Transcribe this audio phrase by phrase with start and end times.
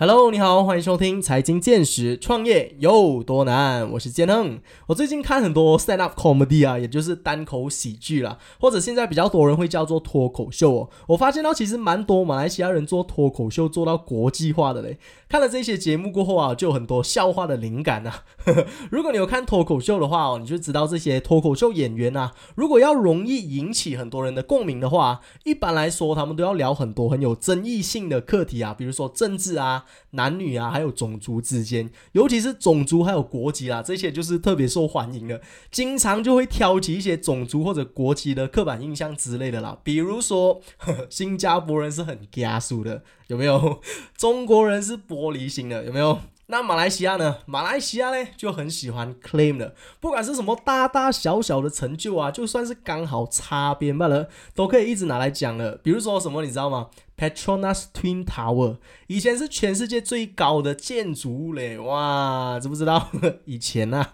[0.00, 3.90] Hello，你好，欢迎收听财经见识，创业有多难？
[3.90, 4.60] 我是建亨。
[4.86, 10.88] 我最近看很多 stand up comedy 啊，也就是单口喜剧啦，或者现在比较多人会叫做脱口秀哦。
[11.08, 15.00] 我发现到其实蛮多马来西亚人做脱口秀做到国际化的嘞。
[15.28, 18.22] 看了这些节目过后啊，就有很多笑话的灵感啊。
[18.92, 29.86] 如果你有看脱口秀的话哦，你就知道这些脱口秀演员啊，如果要容易引起很多人的共鸣的话，一般来说他们都要聊很多很有争议性的课题啊，比如说政治啊。
[30.10, 35.40] 男女啊，还有种族之间，尤其是种族还有国籍啦，这些就是特别受欢迎的。
[35.70, 39.78] 经常就会挑起一些种族或者国籍的刻板印象之类的啦。
[39.82, 40.60] 比如说，
[41.10, 43.80] 新加坡人是很加速的，有没有？
[44.16, 46.18] 中国人是玻璃心的，有没有？
[46.50, 47.36] 那马来西亚呢？
[47.44, 55.72] 马来西亚呢就很喜欢 claim 的，不管是什么大大小小的成就啊，就算是刚好擦边罢了，都可以一直拿来讲的。
[55.82, 63.10] 比如说什么，你知道吗？Petronas Twin Tower 以前是全世界最高的建筑物嘞，哇，知不知道？
[63.44, 64.12] 以前呐，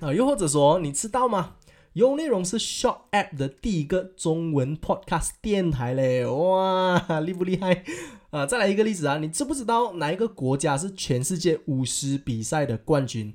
[0.00, 1.56] 啊，又或者说，你知道吗？
[1.92, 7.84] 有内容是 Short App 的第一个中文 Podcast 电台嘞，哇，厉不厉害？
[8.30, 13.32] 啊，再来一个例子啊，你知不知道哪一个国家是全世界舞狮比赛的冠军？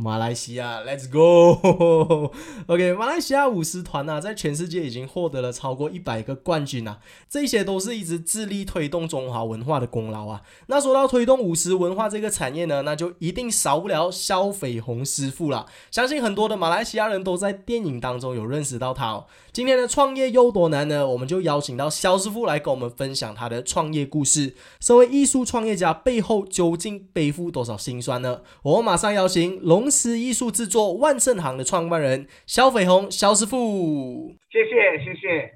[0.00, 2.30] 马来西亚，Let's go。
[2.72, 10.42] OK，马来西亚舞狮团呢，在全世界已经获得了超过一百个冠军啊，这些都是一直致力推动中华文化的功劳啊。
[10.68, 15.66] 那说到推动舞狮文化这个产业呢，那就一定少不了肖斐红师傅了。
[15.90, 19.26] 相信很多的马来西亚人都在电影当中有认识到他哦。
[19.58, 21.04] 今天的创业有多难呢？
[21.04, 24.54] 我们就邀请到肖师傅来跟我们分享他的创业故事。
[24.80, 28.42] 身为艺术创业家，背后究竟背负多少辛酸呢？
[28.62, 29.78] 我们马上邀请龙。
[29.88, 35.54] 公司艺术制作万盛行的创办人肖斐红肖师傅，谢谢谢谢。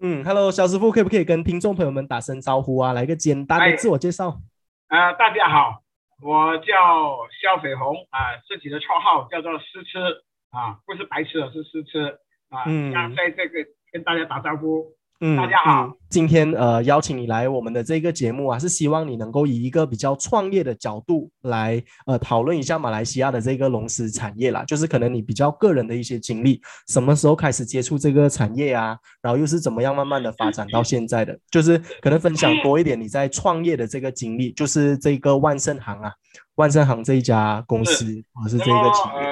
[0.00, 2.92] 嗯，Hello，肖师傅，可不可以跟听众朋友们打声招呼啊？
[2.92, 4.40] 来个简单的自我介绍。
[4.88, 5.82] 呃，大家好，
[6.20, 9.98] 我叫肖斐红啊，自己的绰号叫做诗痴
[10.50, 12.18] 啊，不是白痴，是诗痴
[12.50, 12.64] 啊。
[12.66, 13.58] 嗯，那在这个
[13.92, 14.84] 跟大家打招呼。
[15.18, 15.90] 嗯，大家好。
[16.10, 24.62] 今天呃邀请你来我们的这个节目啊，是希望你能够以一个比较创业的角度来呃讨论一下马来西亚的这个龙狮产业啦。
[24.64, 28.94] 就是可能你比较个人的一些经历，什么时候开始接触这个产业啊？
[29.22, 31.38] 然后又是怎么样慢慢的发展到现在的？
[31.50, 36.12] 就是可能分享多一点你在创业的这个经历，就是这个万盛行啊，
[36.56, 38.04] 万盛行这一家公司
[38.34, 39.24] 或者是这个企业。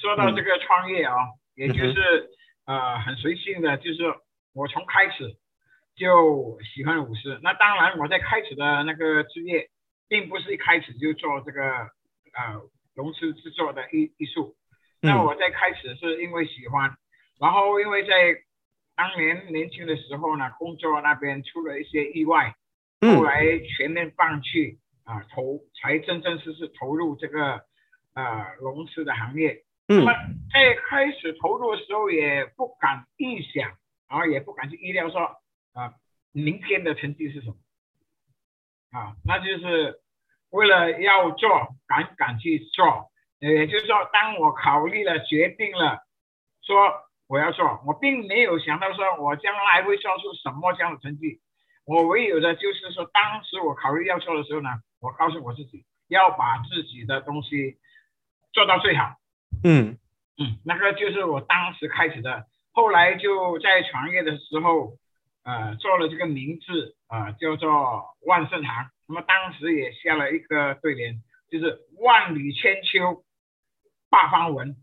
[0.00, 1.12] 说到这个创业啊，
[1.56, 2.30] 也就是
[2.68, 3.98] 呃很随性的，就是。
[4.54, 5.36] 我从开始
[5.94, 9.70] 就喜欢舞狮，那当然我在开始的那个职业，
[10.08, 12.60] 并不是一开始就做这个呃
[12.96, 14.56] 龙狮制作的艺艺术。
[15.00, 16.96] 那我在开始是因为喜欢，
[17.38, 18.42] 然后因为在
[18.96, 22.56] 当年年轻的时候呢，工作那边出了一些意外，
[23.00, 27.60] 后来全面放弃啊，投才真真实实投入这个
[28.14, 29.62] 呃龙狮的行业。
[29.88, 30.12] 那么
[30.52, 33.76] 在开始投入的时候，也不敢预想。
[34.10, 35.20] 然后也不敢去预料说
[35.74, 35.92] 啊，
[36.32, 37.56] 明天的成绩是什么
[38.90, 39.12] 啊？
[39.22, 40.00] 那就是
[40.48, 43.10] 为了要做，敢敢去做。
[43.38, 45.98] 也就是说，当我考虑了、决定了，
[46.62, 46.90] 说
[47.26, 51.42] 我要做，我并没有想到说我将来会做出什么这样的成绩。
[51.84, 54.70] 我唯有的就是说，当时我考虑要做的时候呢，
[55.00, 57.76] 我告诉我自己要把自己的东西
[58.54, 59.16] 做到最好。
[59.64, 59.98] 嗯
[60.38, 62.46] 嗯，那个就是我当时开始的。
[62.72, 64.92] 后来就在创业的时候，
[65.42, 68.90] 呃，做了这个名字啊，叫做万盛堂。
[69.08, 71.20] 那么当时也下了一个对联，
[71.50, 73.24] 就是万里千秋
[74.10, 74.76] 八方闻，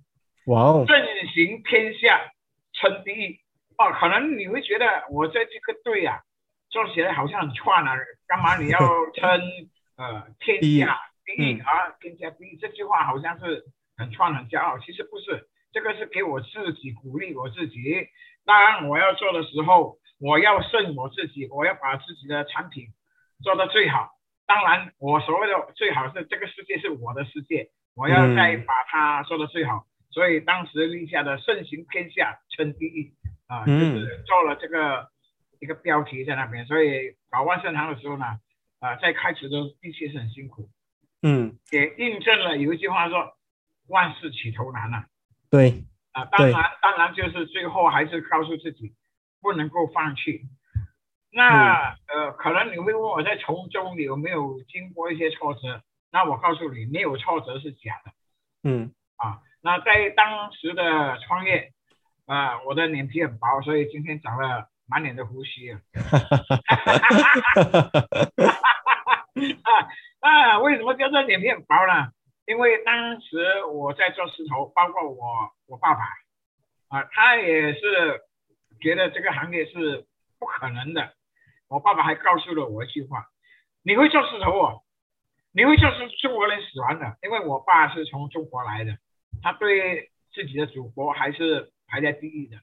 [0.47, 2.31] 哇哦，振行天下
[2.73, 3.39] 称第一。
[3.77, 6.21] 哦，可能你会觉得我在这个队啊，
[6.69, 7.95] 做起来好像很串啊，
[8.27, 8.79] 干嘛你要
[9.15, 9.41] 称
[9.97, 11.91] 呃天下第一啊？
[12.01, 13.63] 天下第一这句话好像是
[13.97, 15.47] 很创很骄傲，其实不是。
[15.71, 18.07] 这个是给我自己鼓励我自己。
[18.45, 22.87] 当然，我要做的时候，我要胜我自己，我要把自己的产品
[23.43, 24.11] 做到最好。
[24.45, 29.85] 当然，我所谓的最好是这个世界是我的世界，我要再把它做到最好。
[30.11, 33.13] 所以当时立下的“盛行天下称第一”
[33.47, 35.09] 啊，就是做了这个
[35.59, 36.65] 一个标题在那边。
[36.67, 38.25] 所以搞万盛堂的时候呢，
[38.79, 40.69] 啊，在开始的的确是很辛苦。
[41.21, 43.34] 嗯，也印证了有一句话说
[43.87, 45.05] ：“万事起头难啊。”
[45.49, 48.93] 对啊，当然，当然就是最后还是告诉自己
[49.41, 50.41] 不能够放弃。
[51.31, 55.81] 那呃，可能你会问我在从中有没有经过一些挫折？
[56.11, 58.11] 那我告诉你，没有挫折是假的。
[58.63, 61.73] 嗯啊，那在当时的创业
[62.25, 65.81] 啊，我的脸皮很薄，所以今天长了满脸的胡须啊。
[70.85, 72.11] 么叫做脸皮很薄呢？
[72.45, 76.01] 因为当时我在做石头，包括我我爸爸
[76.89, 78.21] 啊，他也是
[78.79, 80.05] 觉得这个行业是
[80.37, 81.13] 不可能的。
[81.67, 83.25] 我爸爸还告诉了我一句话
[83.81, 84.83] ：“你会做石头哦，
[85.51, 88.97] 你会做是中国人喜欢的。”因为我爸是从中国来的，
[89.41, 92.57] 他对自己的祖国还是排在第一的。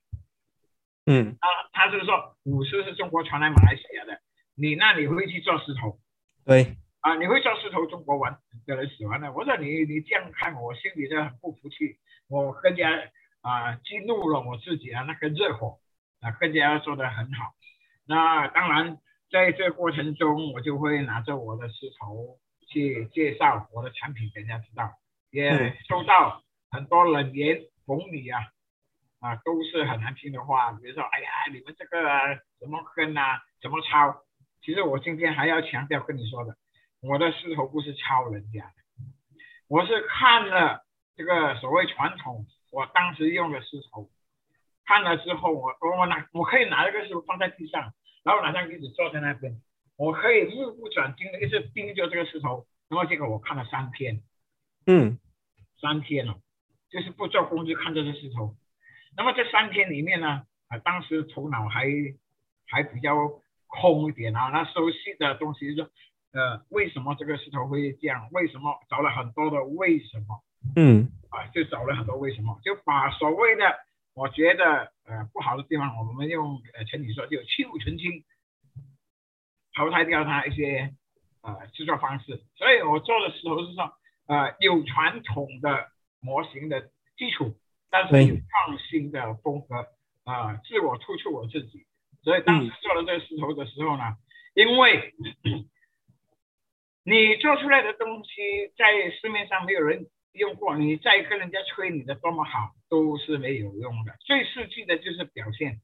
[1.07, 4.21] 嗯，他他是说武术是中国传来马来西亚的，
[4.55, 5.99] 你那你会去做石头？
[6.45, 6.77] 对。
[7.03, 9.33] 啊，你会做石头，中国玩的人喜欢的。
[9.33, 12.89] 我说你你这样看我，心里就很不服气，我更加
[13.41, 15.81] 啊激怒了我自己的那个热火
[16.21, 17.55] 啊，更加要做得很好。
[18.07, 18.99] 那当然，
[19.33, 22.39] 在这个过程中，我就会拿着我的丝绸
[22.69, 24.93] 去介绍我的产品给人家知道，
[25.33, 28.39] 也收到很多冷言讽语啊，
[29.19, 31.99] 啊都是很难听的话，比如说哎呀，你们这个
[32.61, 34.23] 怎么跟啊，怎么抄？
[34.63, 36.57] 其实我今天还要强调跟你说的。
[37.03, 38.75] 我的石头不是抄人家的，
[39.67, 44.09] 我是看了这个所谓传统，我当时用的石头，
[44.85, 49.61] 看了之后，我我拿我可以拿这个石头放在地上，然后拿上椅子坐在那边，
[49.97, 54.23] 我可以目不转睛的一直盯着这个石头，然后结果我看了三天，
[54.87, 55.19] 嗯，
[55.81, 56.39] 三天了，
[56.89, 58.55] 就是不做工就看这个石头，
[59.17, 61.85] 那么这三天里面呢，啊，当时头脑还
[62.69, 65.91] 还比较空一点啊，那熟悉的东西就是。
[66.33, 68.29] 呃，为什么这个石头会这样？
[68.33, 70.43] 为什么找了很多的为什么？
[70.77, 73.65] 嗯，啊，就找了很多为什么，就把所谓的
[74.15, 78.25] 我觉得呃不好的地方，我们用呃成语说就去无存清，
[79.75, 80.95] 淘汰掉它一些
[81.43, 82.43] 呃制作方式。
[82.55, 83.93] 所以我做的石头是说
[84.27, 85.89] 呃有传统的
[86.21, 86.81] 模型的
[87.17, 87.59] 基础，
[87.91, 89.87] 但是有创新的风格
[90.25, 91.87] 啊，自我突出我自己。
[92.23, 94.17] 所以当时做了这个石头的时候呢，
[94.55, 95.13] 因为
[97.05, 98.31] 你做出来的东西
[98.77, 104.17] 在市面上没有人用过，你再跟人家吹你的多么好，都是没有用的。
[104.21, 105.81] 最实际的就是表现。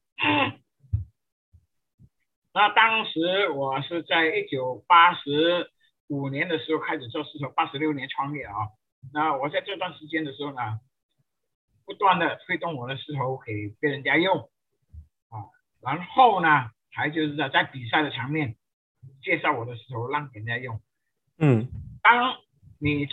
[2.53, 5.69] 那当时我是在一九八十
[6.07, 8.55] 五年的时候开始做石头，八十六年创业啊。
[9.13, 10.79] 那我在这段时间的时候呢，
[11.85, 14.49] 不断的推动我的石头给被人家用
[15.29, 15.51] 啊，
[15.81, 18.55] 然后呢，还就是在在比赛的场面
[19.21, 20.81] 介绍我的石头让人家用。
[21.41, 21.69] 嗯，
[22.03, 22.35] 当
[22.79, 23.11] 你在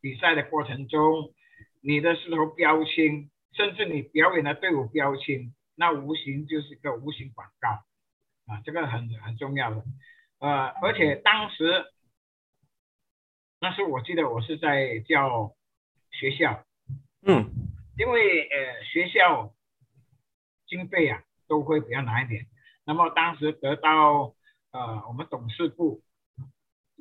[0.00, 1.32] 比赛的过程中，
[1.80, 7.68] 你的石头标签，甚至你表演的队伍标签，那无形就是个无形广告
[8.52, 9.84] 啊，这个很很重要的。
[10.40, 11.84] 呃，而且当时，
[13.60, 15.54] 那时我记得我是在教
[16.10, 16.64] 学校，
[17.24, 17.48] 嗯，
[17.96, 19.54] 因为呃学校
[20.66, 22.44] 经费啊都会比较难一点，
[22.84, 24.34] 那么当时得到
[24.72, 26.02] 呃我们董事部。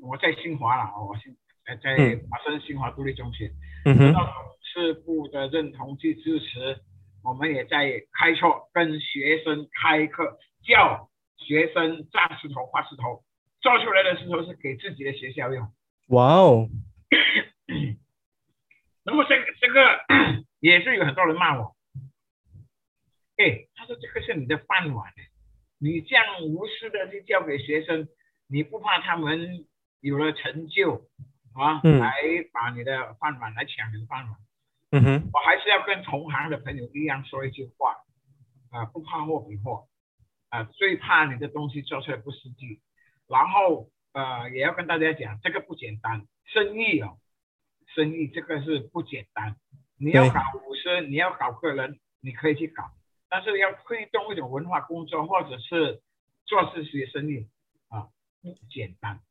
[0.02, 1.32] 我在新华了，我现
[1.64, 3.52] 在在华山新华独立中学，
[3.86, 4.34] 得到董
[4.64, 6.80] 事部的认同去支持，
[7.24, 13.24] 我们也在开拓跟学生开课，教学生炸石头、画石头，
[13.62, 15.72] 做出来的石头是给自己的学校用。
[16.08, 16.68] 哇哦！
[19.06, 20.00] 那么这个这个
[20.60, 21.76] 也是有很多人骂我，
[23.38, 25.12] 哎，他说这个是你的饭碗，
[25.78, 28.08] 你这样无私的去教给学生，
[28.48, 29.68] 你不怕他们？
[30.02, 31.08] 有了成就
[31.54, 32.14] 啊，来
[32.52, 34.36] 把你的饭碗来抢你的饭碗。
[34.92, 37.96] 嗯哼，我还是要跟同行的朋友一样说一句话
[38.72, 39.88] 啊，不怕货比货
[40.50, 42.82] 啊，最怕你的东西做出来不实际。
[43.28, 47.18] 然后呃，也要跟大家讲，这个不简单，生意哦，
[47.96, 49.56] 生意这个是不简单。
[49.98, 52.92] 你要搞五十，你要搞个人，你可以去搞，
[53.30, 56.02] 但是要推动一种文化工作，或者是
[56.46, 57.48] 做这些生意
[57.88, 58.10] 啊，
[58.42, 59.22] 不简单。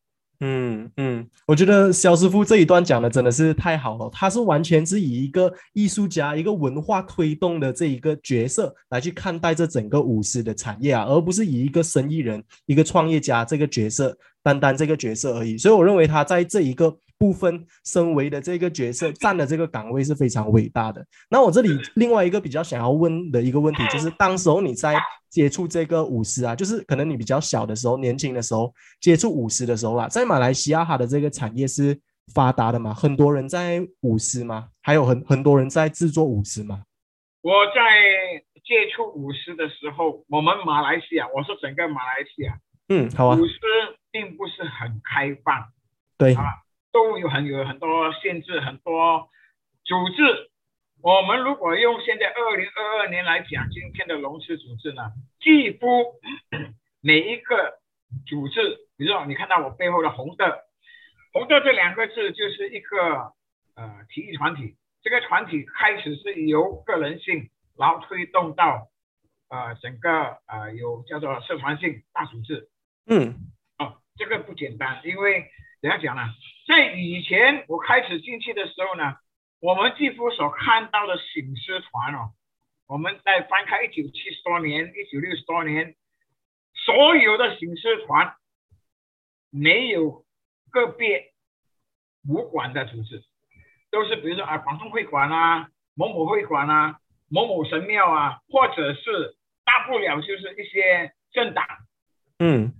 [0.42, 4.08] 嗯嗯，我觉得肖师傅这一段讲的真的是太好了。
[4.10, 15.58] 他是完全是以一个艺术家、一个文化推动的这一个角色来去看待这整个舞狮的产业啊，而不是以一个生意人、一个创业家这个角色单单这个角色而已。
[15.58, 21.06] 所以我认为他在这一个部分身为的这个角色占的这个岗位是非常伟大的。
[21.30, 25.00] 那我这里另外一个比较想要问的一个问题就是，当时候你在。
[25.30, 31.96] 接触这个舞狮啊，就是可能你比较小的时候、年轻的时候接触舞狮的时候啦，在马来西亚它的这个产业是
[32.34, 36.82] 发达的嘛，很多人在舞狮嘛，还有很很多人在制作舞狮嘛。
[37.42, 42.58] 我在接触舞狮的时候，我们马来西亚，我说整个马来西亚，
[42.88, 43.54] 嗯，好啊，舞狮
[44.10, 45.64] 并不是很开放，
[46.18, 46.42] 对啊，
[46.92, 49.28] 都有很有很多限制，很多
[49.84, 50.50] 组织。
[51.02, 56.20] 我们如果用现在二零二二年来讲，今天的龙狮组织呢，几乎
[57.00, 57.78] 每一个
[58.26, 60.64] 组织，比如说你看到我背后的红的，
[61.32, 63.32] 红色这两个字就是一个
[63.76, 68.88] 呃体育团体，这个团体开始是由个人性，然后推动到
[69.48, 72.68] 呃整个呃有叫做社团性大组织。
[73.06, 73.36] 嗯，
[73.78, 75.46] 哦，这个不简单，因为
[75.80, 76.22] 怎样讲呢？
[76.70, 79.16] 在以前我开始进去的时候呢，
[79.58, 82.30] 我们几乎所看到的醒狮团哦，
[82.86, 85.96] 我们在翻开一九七十多年、一九六十多年，
[86.72, 88.36] 所有的醒狮团
[89.50, 90.24] 没有
[90.70, 91.32] 个别
[92.28, 93.24] 武馆的组织，
[93.90, 101.66] 都是比如说啊广东会馆啊、某某会馆啊、某某神庙啊，或者是大不了就是一些政党。
[102.38, 102.72] 嗯，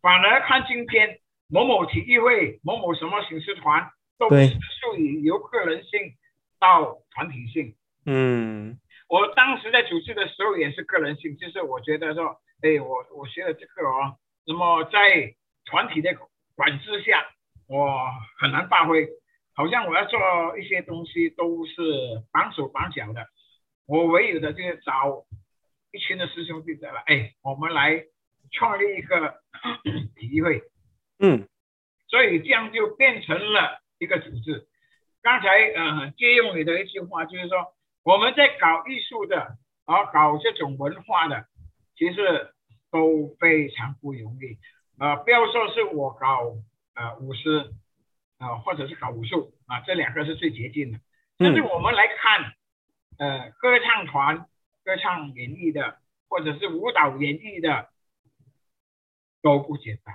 [0.00, 6.14] 反而看今天某某体育会、某某什么形式团，都对是属于由个人性
[6.58, 7.74] 到团体性。
[8.04, 15.34] 嗯，我当时在组织的时候也是个人性，就是我觉得说，哎，我我学了这个哦，那么在
[15.64, 16.16] 团体的
[16.54, 17.26] 管制下，
[17.68, 19.08] 我很难发挥，
[19.54, 20.20] 好像我要做
[20.58, 21.74] 一些东西都是
[22.32, 23.26] 绑手绑脚的。
[23.86, 25.24] 我唯有的就是找
[25.92, 28.04] 一群的师兄弟来，哎，我们来
[28.52, 29.34] 创立一个
[30.16, 30.62] 体育会，
[31.18, 31.48] 嗯，
[32.08, 34.66] 所以这样就变成了一个组织。
[35.22, 41.46] 刚才呃借用你的一句话，就是说我们在搞艺术的，啊搞这种文化的，
[41.96, 42.52] 其实
[42.90, 44.58] 都非常不容易。
[44.98, 46.54] 呃，不要说是我搞
[46.94, 47.72] 呃舞狮，
[48.38, 51.00] 啊、或者是搞武术啊，这两个是最接近的。
[51.38, 52.54] 但是我们来看，
[53.18, 54.46] 呃，歌唱团、
[54.84, 57.90] 歌唱演绎的，或者是舞蹈演绎的，
[59.42, 60.14] 都不简单。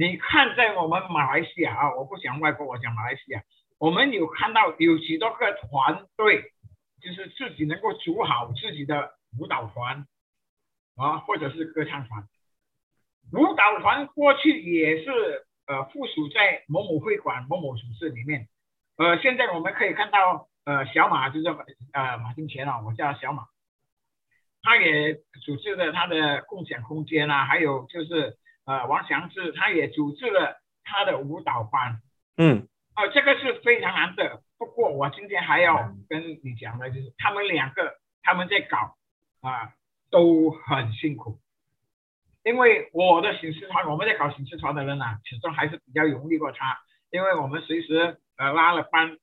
[0.00, 3.42] 你看，在我们马来西亚啊，我不想外国，我想马来西亚，
[3.78, 6.52] 我们有看到有许多个团队，
[7.02, 10.06] 就是自己能够组好自己的舞蹈团
[10.94, 12.22] 啊，或者是歌唱团。
[13.32, 15.10] 舞蹈团过去也是
[15.66, 18.46] 呃附属在某某会馆、某某组织里面，
[18.98, 21.48] 呃，现在我们可以看到，呃，小马就是
[21.92, 23.48] 呃马金钱啊，我叫小马，
[24.62, 25.14] 他也
[25.44, 32.02] 组织了他的共享空间啊，还有就是呃王祥志，他也组织了他的舞蹈班，
[32.36, 34.42] 嗯，呃，这个是非常难的。
[34.58, 38.94] 不过我今天还要跟你讲的就是，他们两个他们在搞
[39.40, 39.72] 啊
[40.10, 41.40] 都很辛苦。
[42.44, 46.78] 因为我的醒狮团，我们在搞醒狮团的人啊，始终还是比较容易过他，
[47.10, 49.16] 因为我们随时呃拉了班，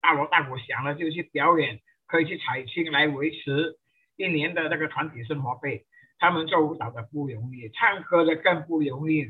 [0.00, 3.78] 大锣大鼓响了就去表演，可以去采青来维持
[4.16, 5.86] 一年的那个团体生活费。
[6.18, 9.22] 他们做舞蹈的不容易，唱歌的更不容易，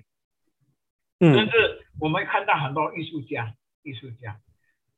[1.21, 4.41] 甚嗯，至我们看到很多艺术家，艺术家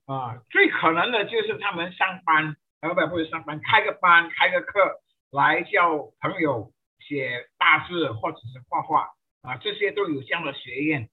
[0.06, 9.08] 啊，最可能的就是他们上班，老板不是上班，开个班，开个课来教朋友写大字或者是画画
[9.42, 11.08] 啊，这些都有这样的学院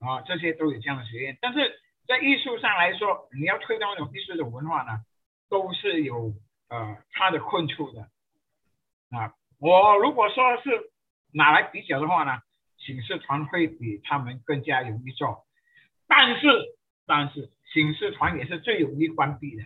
[0.00, 1.38] 啊，这些都有这样的学院。
[1.40, 5.00] 但是在艺术上来说，你要推动那种艺术的文化呢，
[5.48, 6.34] 都是有
[6.68, 8.02] 呃它的困处的
[9.16, 9.32] 啊。
[9.60, 10.90] 我如果说是
[11.32, 12.40] 拿来比较的话呢，
[12.78, 15.46] 醒狮团会比他们更加容易做，
[16.08, 16.48] 但是
[17.06, 19.62] 但是醒狮团也是最容易关闭的。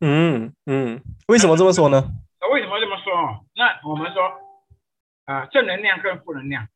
[0.00, 2.04] 嗯，嗯，为什么这么说呢？
[2.40, 3.44] 呃为什么这么说？
[3.54, 4.22] 那我们说，
[5.24, 6.68] 呃，正能量跟负能量。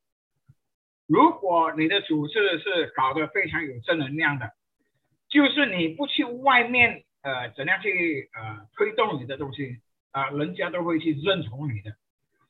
[1.06, 4.52] 如果你的组织是搞得非常有正能量的，
[5.28, 9.80] 就是你不去外面呃怎样去呃推动你的东西
[10.12, 11.94] 啊、人家都会去认同你的。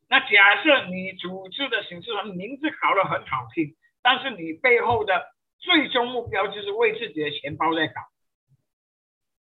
[0.08, 5.26] 那假设你组织的形式团名字搞得很好听，但是你背后的
[5.58, 8.00] 最终目标就是为自己的钱包在搞。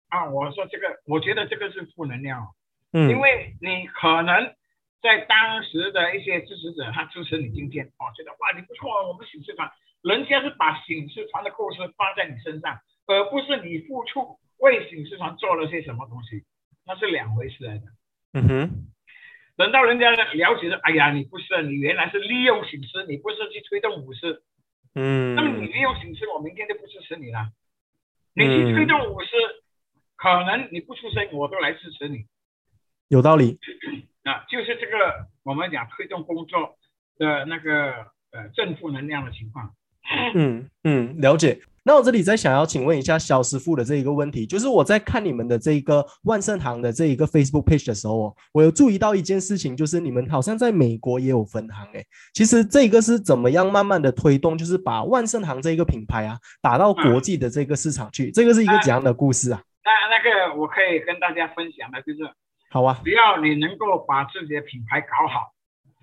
[0.08, 2.48] 啊，我说这个，我觉得这个是负能量哦。
[2.92, 4.54] 嗯，因为你可能
[5.02, 9.70] 在当时的一些支持者，他支持你今天哦，觉得哇你不错，我们醒狮团，
[10.02, 16.44] 人家是把醒狮团的故事放在你身上，而不是你付出为醒狮团做了些什么东西，
[16.86, 17.84] 那是两回事来的。
[18.32, 18.70] 嗯哼，
[19.58, 24.40] 等到人家了解了，哎呀，你不是，你原来是利用形式，你不是去推动舞狮，
[24.94, 27.48] 嗯，那么你利用形式，我明天就不支持你了。
[28.34, 29.30] 你去推动舞狮，
[30.14, 32.26] 可能你不出声，我都来支持你。
[33.08, 33.58] 有道理。
[34.22, 36.76] 啊，就是这个我们讲推动工作
[37.16, 39.74] 的那个呃正负能量的情况。
[40.34, 41.60] 嗯嗯，了解。
[41.88, 52.04] 那我这里再想要请问一下肖师傅的这一个问题，就是我在看你们的这一个万盛行的这一个 Facebook page 的时候哦，我有注意到一件事情，就是你们好像在美国也有分行诶。
[52.34, 59.62] 其实这个是怎么样慢慢的推动，就是把万盛行这一个品牌啊打到国际的这个市场去，这个是一个怎样的故事啊？
[59.82, 62.30] 那那个我可以跟大家分享的就是，
[62.68, 65.54] 好啊，只要你能够把自己的品牌搞好，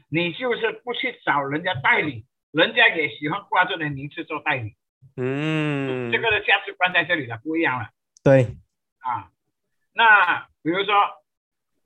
[0.10, 4.74] 你就是不去找人家代理，人家也喜欢挂着你的名字做代理。
[5.18, 7.90] 嗯，这个的价值观在这里了，不一样了。
[8.24, 8.44] 对，
[9.00, 9.30] 啊，
[9.94, 10.94] 那比如说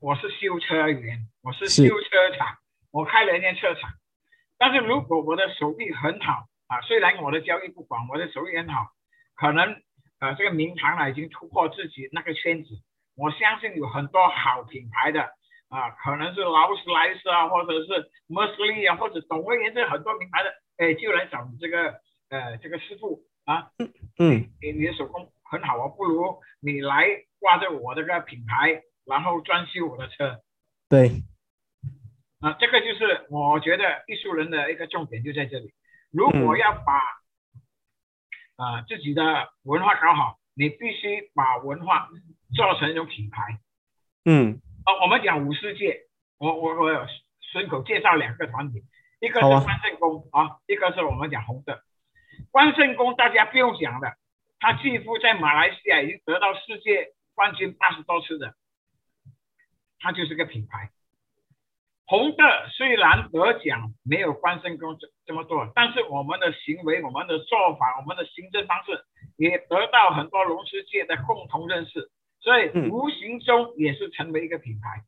[0.00, 1.86] 我是修车员，我是是。
[1.86, 2.56] 修车厂，
[2.90, 3.90] 我开了一间车厂，
[4.58, 8.88] 但是如果我的手艺很好啊，虽然我的交易不广，我的手艺很好，
[9.36, 9.82] 可能
[10.18, 12.70] 呃这个名堂呢已经突破自己那个圈子，
[13.16, 15.22] 我相信有很多好品牌的
[15.68, 22.00] 啊，可能是劳斯莱斯啊，或者是 merc 利啊，或者总而言之很多品牌的，哎，就来找你这个
[22.30, 23.70] 呃这个师傅啊，
[24.18, 27.06] 嗯你你的手工很好啊，不如你来
[27.38, 30.40] 挂着我这个品牌，然后装修我的车
[30.88, 31.22] 对，
[32.40, 35.74] 啊，这个就是我觉得艺术人的一个重点就在这里。
[36.10, 37.20] 如果要把
[38.56, 42.10] 啊、自己的文化搞好，你必须把文化
[42.54, 43.58] 做成一种品牌。
[44.26, 46.02] 嗯啊，我们讲五世界，
[46.36, 47.06] 我我我有
[47.52, 48.84] 顺口介绍两个团体，
[49.20, 51.82] 一个是好啊关圣宫啊一个是我们讲红色。
[52.50, 54.14] 关圣公大家不用讲的，
[54.58, 58.54] 他继父在马来西亚已经得到世界冠军八十多次的，
[59.98, 60.90] 他就是个品牌。
[62.06, 69.04] 红的虽然得奖没有关圣公这这么多，但是我们的行为、我们的做法、我们的行政方式
[69.36, 75.04] 也得到很多龙狮界的共同认识，所以无形中也是成为一个品牌。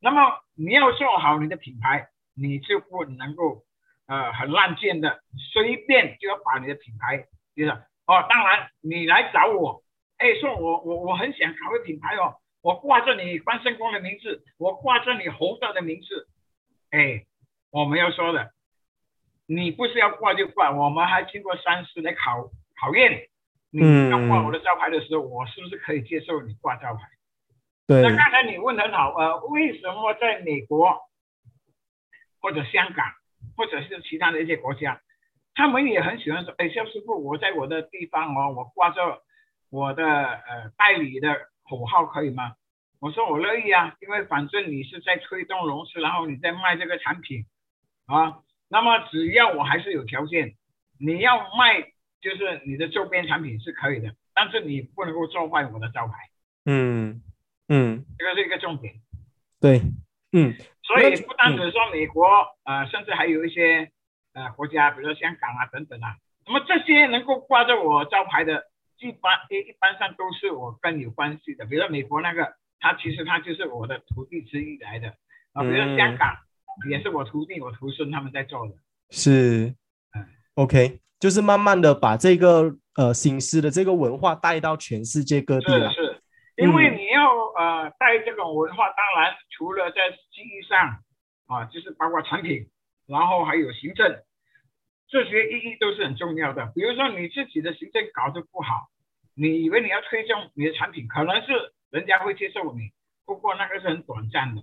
[0.00, 3.64] 那么你要做好你的品牌，你就不能够
[4.08, 5.22] 呃很烂贱的
[5.52, 7.18] 随便就要把你的品牌
[7.54, 9.84] 就是哦，当然你来找我，
[10.16, 16.26] 哎，说我我我很想搞个品牌哦，我挂着你关圣公的名字，我挂着你红色的名字，
[16.90, 17.26] 哎，
[17.70, 18.52] 我们要说的，
[19.46, 22.50] 你不是要挂就挂，我们还经过三思来考
[22.80, 23.28] 考验。
[23.70, 27.00] 你嗯要挂我的招牌的时候，我是不是可以接受你挂招牌？
[27.86, 30.98] 对那，刚才你问得很好，呃，为什么在美国
[32.40, 33.04] 或者香港
[33.58, 35.02] 或者是其他的一些国家，
[35.54, 39.20] 他们也很喜欢说，哎，肖师傅，我在我的地方哦，我挂着
[39.68, 41.34] 我的呃代理的
[41.68, 42.54] 口号可以吗？
[43.00, 47.46] 我说我乐意啊，因为反正你是在推动融资，然后你在卖这个产品
[48.06, 50.54] 啊，那么只要我还是有条件，
[51.00, 51.80] 你要卖
[52.20, 56.14] 就是你的周边产品是可以的，但是你不能够做坏我的招牌，
[56.64, 57.22] 嗯
[57.68, 58.94] 嗯，这个是一个重点。
[59.60, 59.80] 对，
[60.32, 60.54] 嗯
[60.88, 62.26] 所以不单只说美国，
[62.64, 63.90] 呃，甚至还有一些
[64.32, 68.64] 呃国家，比如说香港啊等等啊，那么这些能够挂着我招牌的，
[68.98, 71.66] 一般一一般上都是我跟有关系的。
[71.66, 75.14] 比如说美国那个，他其实他就是我的徒弟之一来的。
[75.52, 76.36] 啊，比如说香港、
[76.88, 78.74] 也是我徒弟、我徒孙他们在做的。
[79.10, 79.74] 是
[80.14, 85.90] 嗯，OK，就是慢慢的把这个呃新诗的这个文化带到全世界各地了。
[85.90, 86.22] 是是，
[86.56, 91.02] 因为你要呃带这种文化，当然除了在记忆上
[91.46, 92.70] 啊，就是包括产品，
[93.06, 94.22] 然后还有行政，
[95.08, 96.70] 这些意义都是很重要的。
[96.74, 98.88] 比如说你自己的行政搞得不好，
[99.34, 102.90] 你以为你要推销你的产品，可能是人家会接受你，
[103.26, 104.62] 不过那个是很短暂的。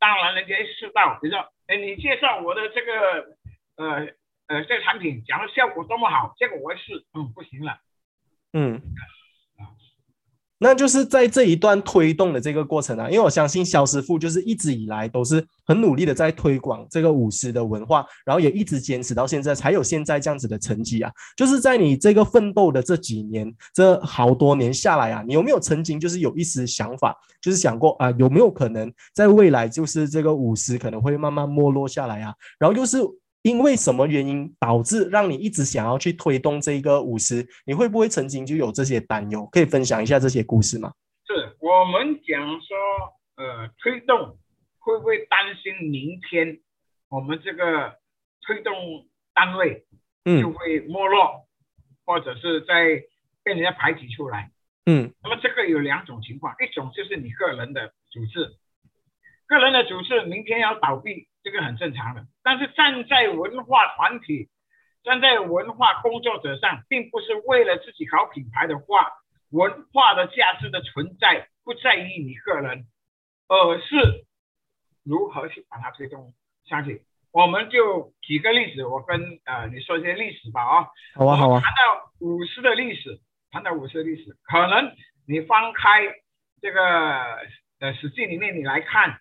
[0.00, 3.36] 当然，人家一知道，比如说，哎，你介绍我的这个
[3.76, 4.08] 呃
[4.46, 7.78] 呃这个产品，讲的效果多么好，结果我一试，嗯，不行了。
[8.52, 8.80] 嗯，
[10.58, 21.10] 那就是在这一段推动的这个过程啊，因为我相信肖师傅就是一直以来都是很努力的在推广这个舞狮的文化，然后也一直坚持到现在，才有现在这样子的成绩啊。
[21.36, 32.34] 就是在你这个奋斗的这几年，这好多年下来啊，你有没有曾经就是有一丝想法，就是想过啊，有没有可能在未来就是这个舞狮可能会慢慢没落下来啊？
[32.58, 32.98] 然后又是
[33.42, 37.46] 因为什么原因导致让你一直想要去推动这个舞狮？
[37.64, 39.46] 你会不会曾经就有这些担忧？
[39.52, 40.92] 可以分享一下这些故事吗？
[41.26, 42.76] 是我们讲说，
[43.36, 44.38] 呃，推动
[44.78, 46.58] 会不会担心明天
[47.08, 47.98] 我们这个
[48.40, 48.74] 推动
[49.34, 49.86] 单位
[50.24, 51.46] 就嗯会没落，
[52.04, 53.02] 或者是在
[53.42, 54.50] 被人家排挤出来？
[54.86, 58.56] 嗯那么这个有两种情况，一种就是你个人的组织，
[59.48, 62.26] 个人的组织明天要倒闭，这个很正常的。
[62.42, 64.48] 但是站在文化团体、
[65.02, 69.10] 站在文化工作者上，并不是为了自己搞品牌的话，
[69.50, 72.86] 文化的价值的存在不在于你个人，
[73.48, 74.26] 而是
[75.02, 76.34] 如何去把它推动
[76.66, 77.02] 上去。
[77.30, 83.18] 我们就举个例子，我跟呃你说一些历史吧啊、好啊好啊谈到武士的历史，
[83.50, 84.94] 谈到武士的历史，可能
[85.26, 86.02] 你翻开
[86.60, 86.82] 这个
[87.80, 89.20] 呃《史记》里面你来看，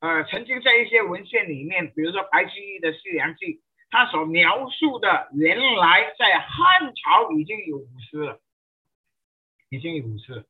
[0.00, 3.46] 呃，曾经在一些文献里面，比如说白居易的《西凉记》，
[3.90, 8.40] 他所描述的原来在汉朝已经有舞狮了，
[9.68, 10.44] 已经有舞狮了。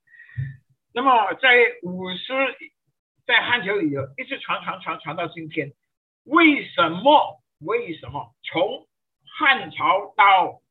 [0.95, 1.49] 那么在
[1.83, 2.33] 舞狮
[3.27, 5.73] 在汉朝里有一直传传传传到今天，
[6.25, 7.41] 为什么？
[7.61, 8.89] 为什么从
[9.27, 10.63] 汉朝到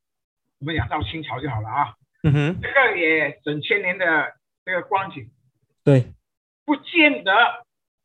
[0.57, 1.95] 我们讲到清朝就好了啊。
[2.23, 4.33] 嗯哼，这个也整千年的
[4.65, 5.29] 这个光景，
[5.83, 6.11] 对，
[6.65, 7.31] 不见得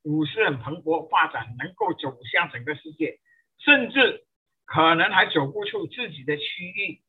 [0.05, 3.19] 武士很蓬勃发展，能够走向整个世界，
[3.59, 4.25] 甚至
[4.65, 7.03] 可能还走不出自己的区域。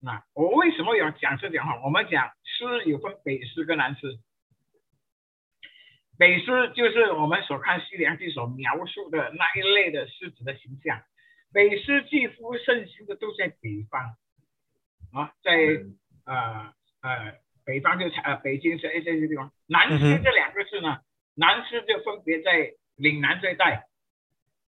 [0.00, 1.80] 那我为什么要讲这讲话？
[1.84, 4.18] 我们讲诗有分北诗跟南诗，
[6.18, 11.02] 北诗就是我们所看西凉记所描述的那一类的狮子的形象，
[11.52, 14.16] 北诗几乎盛行的都在北方。
[15.12, 15.52] 啊，在
[16.26, 21.00] 呃呃北方就呃北京是这些地方，南诗这两个字呢，
[21.38, 23.86] 南师就分别在岭南这一带，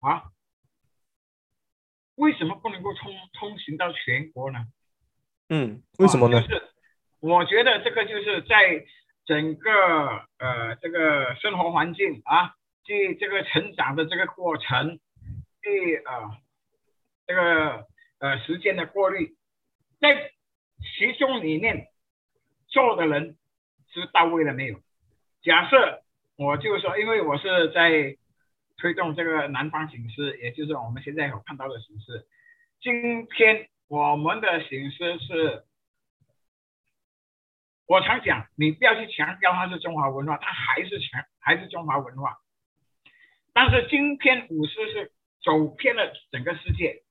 [0.01, 0.25] 啊，
[2.15, 4.65] 为什么不能够通通行到全国呢？
[5.47, 6.41] 嗯，为什么呢？
[6.41, 6.61] 就是
[7.21, 8.85] 我觉得这个就是在
[9.25, 9.71] 整个
[10.39, 12.53] 呃这个生活环境啊，
[12.83, 14.99] 即这个成长的这个过程，
[15.61, 16.37] 即啊
[17.25, 17.87] 这个
[18.19, 19.37] 呃时间的过滤。
[19.99, 20.33] 在
[20.97, 21.87] 其中里面
[22.67, 23.37] 做的人
[23.93, 24.81] 是到位了没有？
[25.41, 26.03] 假设
[26.37, 28.15] 我就说，因为我是在
[28.77, 32.27] 推动这个南方形式，也就是我们现在有看到的形式。
[32.79, 35.65] 今天我们的形式是，
[37.87, 42.37] 我常讲，你不要去强调它是中华文化，它还是强还是中华文化。
[43.51, 47.01] 但是今天武士是走偏了整个世界。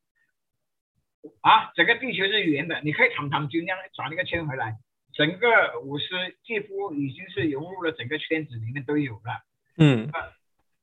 [1.41, 4.77] 啊，整个地球是圆的，你可以堂堂军样转一个圈回来，
[5.17, 6.07] 整个舞狮
[6.45, 9.43] 几乎已经是融入了整个圈子里面都有了。
[9.79, 10.11] 嗯，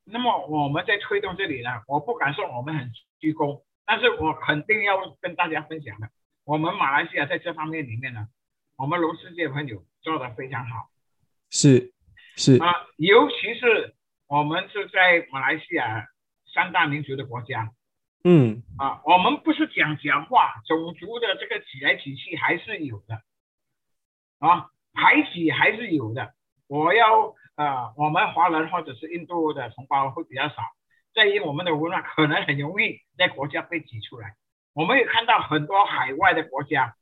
[0.06, 6.10] 那么我们在推动这里呢，我不敢说我们很鞠躬，但是我肯定要跟大家分享的，
[6.46, 8.28] 我们马来西亚在这方面里面呢，
[8.76, 10.90] 我们龙世界朋友做的非常好。
[11.52, 11.94] 是
[12.36, 13.94] 是啊，尤其是
[14.26, 16.08] 我们是在马来西亚
[16.52, 17.72] 三大民族的国家。
[18.24, 23.22] 嗯啊，我们不是讲讲话，种族的这个起来挤去还是有的，
[24.46, 26.34] 啊，排挤还是有的。
[26.68, 30.56] 我要啊，我们华人或者是印度的同胞会比较少，
[31.14, 34.36] 在于我们的文化可能很容易在国家被挤出来。
[34.74, 36.98] 我们也看到很多海外的国家，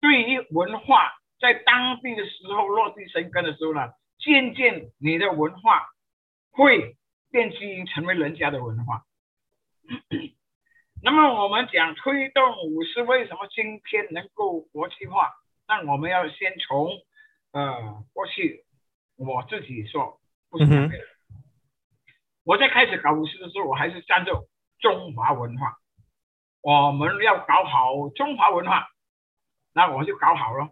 [0.00, 5.86] 对于文化在当地的时候落地生根的时候呢，渐渐你的文化
[6.50, 6.96] 会
[7.30, 9.04] 变基因成为人家的文化。
[11.04, 15.32] 那么我们讲推动武士为什么今天能够国际化？
[15.68, 16.88] 那我们要先从
[17.52, 18.64] 呃过去
[19.16, 20.90] 我自己说，不是这
[22.44, 24.46] 我在开始搞武士的时候，我还是站着
[24.78, 25.78] 中华文化，
[26.60, 28.86] 我们要搞好中华文化，
[29.72, 30.70] 那我就搞好了。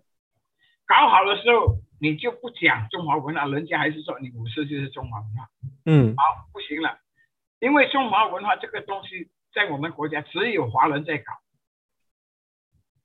[0.86, 5.48] 搞好的时候，你就不讲中华文化，人家还是说你武士就是中华文化。
[5.86, 7.00] 嗯，好，不行了。
[7.58, 11.32] 因为中华文化这个东西在我们国家只有华人在搞，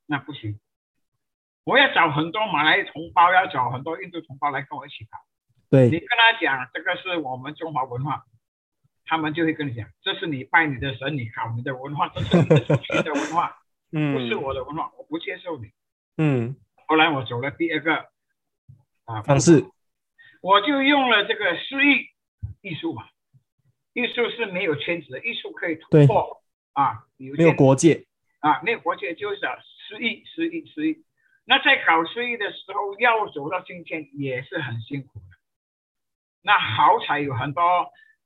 [0.06, 0.60] 那不行。
[1.70, 5.20] 我要找很多马来同胞，要找很多印度同胞来跟我一起搞。
[5.70, 8.26] 对你跟他讲这个是我们中华文化，
[9.06, 13.56] 他们就会跟你讲，这是你拜你的神，你搞你的文化，这是你的文化，
[13.94, 15.70] 嗯，不是我的文化，我不接受你。
[16.18, 16.56] 嗯，
[16.88, 18.08] 后来我走了第二个
[19.06, 19.64] 啊方式，
[20.42, 22.08] 我就用了这个诗意
[22.68, 23.04] 艺术嘛。
[23.94, 26.42] 艺术是没有圈子的，艺术可以突破
[26.74, 28.08] 啊，没有国界
[28.40, 29.40] 啊，没有国界就是
[29.88, 31.04] 诗意，诗意，诗意。
[31.50, 35.26] 那在搞生意的时候，要走到今天也是很辛苦的。
[36.44, 37.64] 那好彩有很多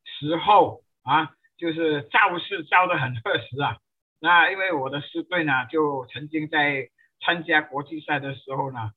[0.04, 3.78] 时候啊，就是造势造的很合时啊。
[4.20, 6.90] 那因为我的师队呢，就曾经在
[7.22, 8.92] 参加国际赛的时候呢，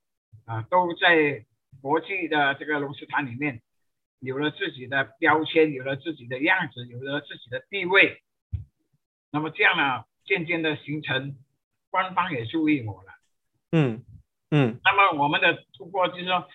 [0.45, 1.45] 啊，都在
[1.81, 3.61] 国际的这个龙狮坛里面。
[4.19, 8.21] 有了自己的标签，有了自己的样子，有了自己的地位，
[9.31, 11.37] 那么这样呢，渐渐的形成，
[11.91, 13.13] 官方也注意我了。
[13.71, 14.03] 嗯
[14.51, 14.79] 嗯。
[14.83, 16.47] 那么我们的突破就是说，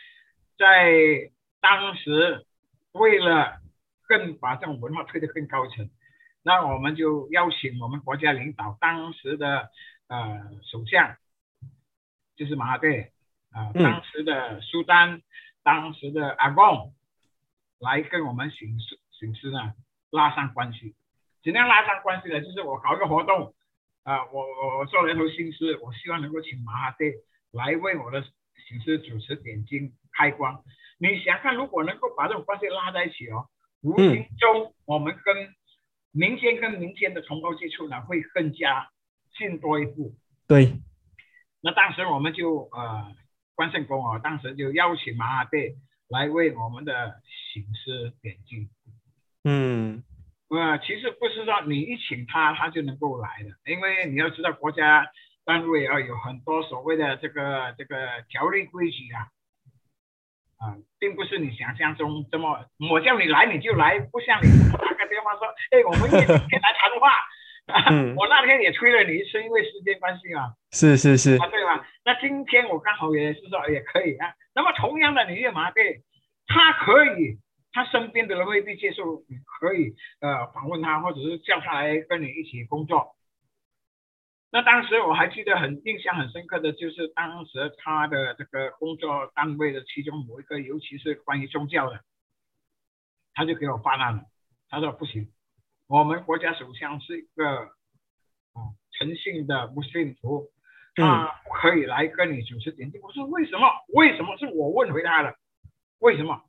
[0.58, 2.46] 在当时
[2.92, 3.60] 为了
[4.06, 5.90] 更把这种文化推得更高层，
[6.42, 9.70] 那我们就邀请我们国家领导，当时的
[10.08, 11.16] 呃首相
[12.36, 12.86] 就是马哈蒂
[13.50, 15.22] 啊，当时的苏丹，
[15.62, 16.94] 当时的阿贡。
[17.82, 19.74] 来跟我们形式形式呢
[20.10, 20.94] 拉上关系，
[21.42, 22.40] 怎样拉上关系呢？
[22.40, 23.56] 就是我搞一个活动，
[24.04, 27.06] 啊，我我我做了一头心思，我希望能够请马哈蒂
[27.52, 28.22] 来为我的
[28.68, 30.64] 形式主持点睛开光。
[30.98, 33.46] 你想看，如果能够把这种关系拉在一起哦，
[33.82, 35.54] 无形中我们跟
[36.10, 38.90] 民间跟民间的同胞接触呢，会更加
[39.38, 40.14] 进多一步。
[40.48, 40.72] 对。
[41.60, 43.14] 那当时我们就呃
[43.54, 45.76] 关圣公啊，当时就邀请马哈贝。
[46.08, 47.22] 来为我们的
[47.54, 48.68] 形式点睛，
[49.44, 50.04] 嗯，
[50.48, 55.06] 呃，其实不是说你一请他，他就能够来的，因为你要知道国家
[55.44, 59.26] 单位啊，有很多所谓的这个这个条例规矩啊，
[60.58, 67.10] 啊，并不是你想象中这么，我叫你来你就来，不像你打个电话说，哎，我们今天来谈话，
[68.16, 70.54] 我那天也催了你一次，因为时间关系嘛。
[70.70, 71.36] 是是是。
[71.36, 71.86] 啊，对吧？
[72.04, 74.34] 那今天我刚好也是说也可以啊。
[74.54, 76.02] 那么同样的，你也麻痹，
[76.46, 77.38] 他可以，
[77.72, 83.16] 他身边的人未必接受，你可以呃访问他，或者是叫他来跟你一起工作。
[84.54, 92.00] 那当时我还记得很印象很深刻的就是当时他的这个工作单位的其中某一个，尤其是关于宗教的，
[93.32, 94.24] 他就给我发难了。
[94.68, 95.32] 他说不行，
[95.86, 97.48] 我们国家首相是一个
[98.52, 100.50] 啊诚信的穆斯林族，
[100.96, 103.00] 他不可以来跟你主持点睛。
[103.02, 103.66] 我说为什么？
[103.94, 105.34] 为什么是我问回他的？
[105.98, 106.42] 为什么？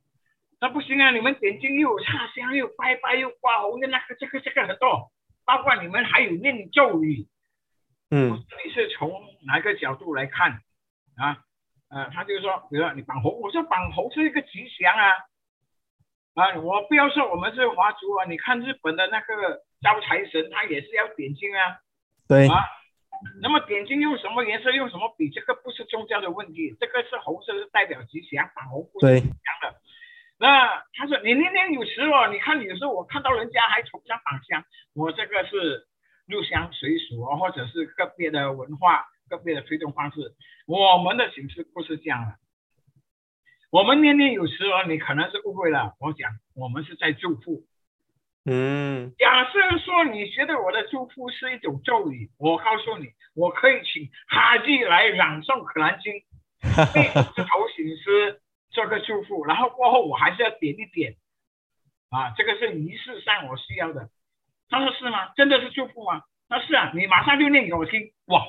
[0.60, 1.10] 那不行啊！
[1.10, 5.10] 你们点睛又有插香，又拜拜，又挂红的那个这个这个很多，
[5.46, 7.26] 包括你们还有念咒语。
[8.14, 8.30] 嗯，
[8.64, 9.10] 你是从
[9.44, 10.52] 哪个角度来看
[11.16, 11.42] 啊？
[11.90, 15.10] 呃，他就说，比如说你绑红，我说绑红是一个吉祥啊
[16.34, 16.54] 啊！
[16.60, 21.78] 我不要说我们是华族啊，你看日本的那个招财神，他也是要点睛啊。
[22.28, 22.62] 对啊，
[23.42, 29.80] 那么点睛用什么颜色，用什么笔，这个不是宗教的问题，这个是红色是代表吉祥，绑红不是吉祥的。
[30.38, 35.88] 那他说你年年有时哦，你看有时候我看到人家还崇尚绑香，我这个是。
[36.26, 40.34] 入乡随俗啊，或者是个别的文化、个别的推动方式，
[40.66, 42.36] 我们的形式不是这样的。
[43.70, 45.94] 我们年年有时哦，你可能是误会了。
[45.98, 47.64] 我讲，我们是在祝福。
[48.44, 49.12] 嗯。
[49.18, 56.12] 假设说你觉得我的祝福是一种咒语，我告诉你，我可以请哈基来朗诵《可兰经》，
[56.94, 61.16] 对着头醒师做个祝福，然后过后我还是要点一点。
[62.10, 64.08] 啊，这个是仪式上我需要的。
[64.68, 65.32] 他说是吗？
[65.36, 66.22] 真的是祝福吗？
[66.48, 68.12] 他说是啊，你马上就念给我听。
[68.26, 68.42] 哇，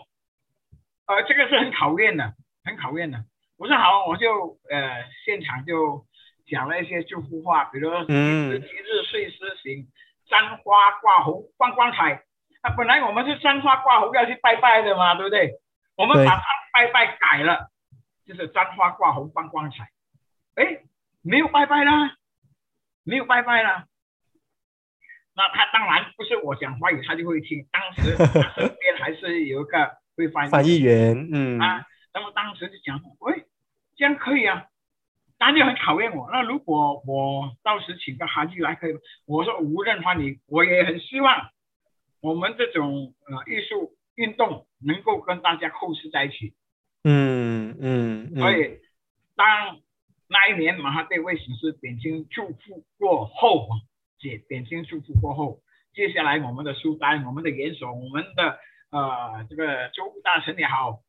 [1.07, 3.23] 呃，这个是很考验的，很考验的。
[3.57, 6.05] 我说好，我就呃现场就
[6.47, 9.87] 讲了一些祝福话，比如说吉日吉日岁时行，
[10.27, 12.23] 簪花挂红放光彩。
[12.61, 15.53] 啊，本来我们是簪花挂红要去拜拜的嘛，对不对？
[15.95, 17.69] 我们把它拜拜改了，
[18.25, 19.89] 就是簪花挂红放光彩。
[20.55, 20.81] 哎，
[21.21, 22.17] 没有拜拜啦，
[23.03, 23.85] 没有拜拜啦。
[25.35, 27.67] 那他当然不是我讲华语，他就会听。
[27.69, 33.43] 当时他 身边还是有一个会翻译翻译员，嗯啊，那么当时就讲，喂，
[33.97, 34.67] 这样可以啊，
[35.37, 36.29] 当然就很考验我。
[36.31, 38.99] 那如果我到时请个韩剧来可以吗？
[39.25, 41.49] 我说无任欢迎，我也很希望
[42.21, 46.53] 我们这种呃艺术运动能够跟大家扣实在一起。
[47.03, 48.79] 嗯嗯，所以
[49.35, 49.79] 当
[50.29, 53.67] 那一年马哈蒂为形式点睛祝福过后。
[54.25, 55.59] 点点心祝福过后，
[55.93, 58.57] 接下来我们的书单、我们的元首、我们的
[58.89, 61.01] 呃这个州务大臣也好，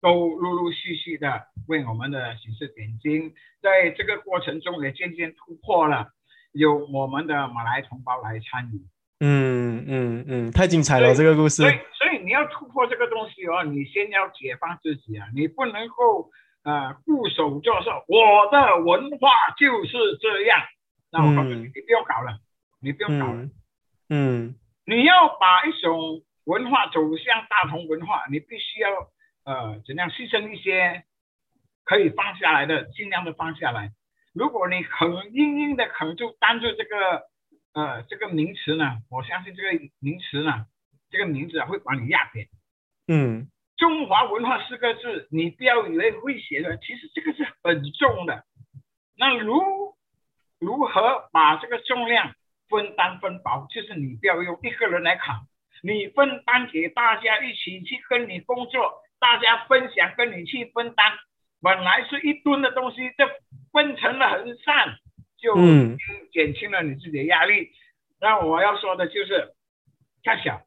[0.00, 6.08] 都陆陆续续的为我们的形式点睛，在这个过程中也渐渐突破了，
[6.52, 8.82] 有我们的马来同胞来参与。
[9.20, 11.62] 嗯嗯嗯，太精彩了这个故事。
[11.62, 16.28] 所以所以你要突破这个东西哦，你先要解放自己啊，你不能够
[16.64, 20.58] 呃固守作受，我的文化就是这样。
[21.12, 22.40] 那我告诉你，你不要搞了，
[22.80, 23.50] 你不要搞了。
[24.08, 24.54] 嗯，
[24.86, 28.90] 你要把一种文化走向大同文化，你必须要
[29.44, 31.04] 呃怎样牺牲一些
[31.84, 33.92] 可以放下来的，尽量的放下来。
[34.32, 37.22] 如果你很硬硬的可能就当做这个
[37.74, 40.66] 呃这个名词呢，我相信这个名词呢，
[41.10, 42.48] 这个名字会把你压扁。
[43.06, 48.46] 嗯，中华文化四个字，你不要以为会写的，其实这个是很重的。
[49.18, 49.94] 那如
[50.62, 52.32] 如何把这个重量
[52.68, 53.66] 分担分薄？
[53.68, 55.48] 就是你不要用一个人来扛，
[55.82, 61.12] 你分担给大家一起去跟你工作，大家分享跟你去分担。
[61.60, 63.28] 本来是一吨的东西，这
[63.72, 64.98] 分成了很散，
[65.36, 65.56] 就
[66.32, 67.70] 减轻了你自己的压力。
[68.20, 69.54] 那我要说的就是，
[70.22, 70.62] 看小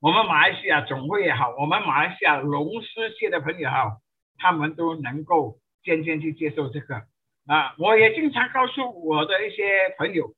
[0.00, 4.00] 我们马来西亚总会也好，我们马来西亚龙狮界的朋友也好，
[4.38, 7.02] 他们都能够渐渐去接受这个。
[7.46, 10.34] 啊，我也经常告诉我的一些朋友，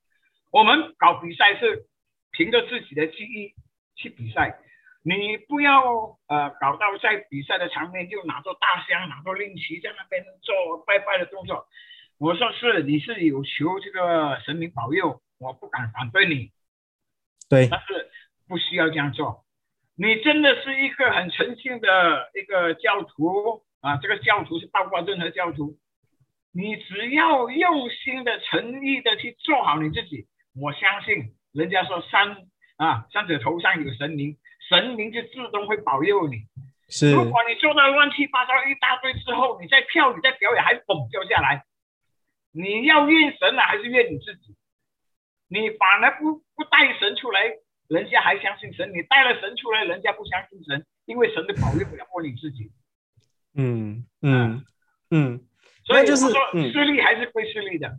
[0.50, 1.86] 我们搞比赛是
[2.32, 3.54] 凭着自己的记忆
[3.96, 4.58] 去比赛，
[5.02, 11.66] 你不要呃搞到在比赛的场面就拿着大香、拿着令旗在那边做拜拜的动作。
[12.18, 16.50] 我说是，你是有求这个神明保佑，我不敢反对你。
[17.48, 18.10] 对，但是
[18.46, 19.46] 不需要这样做。
[19.96, 25.78] 你真的是一个很诚信的一个教徒啊，这个教徒是包括任何教徒。
[26.52, 34.36] 你只要用心的、诚意的去做好你自己，我相信人家说三啊，三者头上有神灵，
[34.68, 36.42] 神灵就自动会保佑你。
[36.88, 41.64] 是如果你做到乱七八糟一大堆之后，你在跳，你在表演，还嘣掉下来，
[42.50, 44.56] 你要怨神啊，还是怨你自己？
[45.48, 47.40] 你反而不不带神出来，
[47.88, 52.70] 人家还相信神；你带了神出来，人家不相信神，因为神都保佑不了过你自己。
[53.54, 54.64] 嗯嗯
[55.10, 55.47] 嗯，
[55.88, 57.90] 所以那就是我说嗯势利还是归势利的。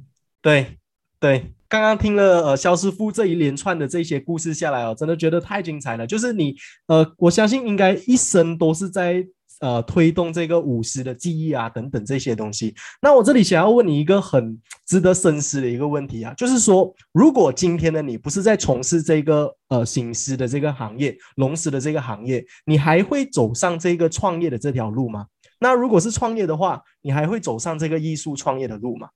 [0.42, 0.78] 对
[1.20, 6.08] 对，刚刚听了呃肖师傅这一连串的这些故事下来哦，真的觉得太精彩了。
[6.08, 6.56] 就是你
[6.88, 9.28] 呃，我相信应该一生都是在
[9.60, 12.74] 呃推动这个舞狮的记忆啊等等这些东西。
[13.02, 25.26] 那我这里想要问你一个很值得深思的一个问题啊，就是说，如果今天的你不是在从事这个呃行狮的这个行业、龙狮的这个行业，你还会走上这个创业的这条路吗？
[25.60, 29.10] 那如果是创业的话，你还会走上这个艺术创业的路吗？